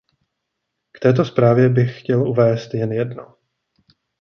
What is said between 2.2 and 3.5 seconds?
uvést jen jedno.